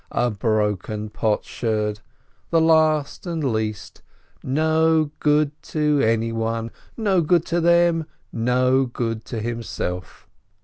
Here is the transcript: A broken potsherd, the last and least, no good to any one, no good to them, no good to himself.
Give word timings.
A 0.11 0.31
broken 0.31 1.11
potsherd, 1.11 1.99
the 2.49 2.59
last 2.59 3.27
and 3.27 3.43
least, 3.53 4.01
no 4.43 5.11
good 5.19 5.51
to 5.61 6.01
any 6.03 6.31
one, 6.31 6.71
no 6.97 7.21
good 7.21 7.45
to 7.45 7.61
them, 7.61 8.07
no 8.33 8.87
good 8.87 9.25
to 9.25 9.39
himself. 9.39 10.27